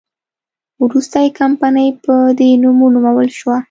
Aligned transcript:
وروسته 0.85 1.17
یې 1.23 1.29
کمپنۍ 1.39 1.89
په 2.03 2.13
دې 2.39 2.49
نوم 2.61 2.77
ونومول 2.83 3.29
شوه. 3.39 3.55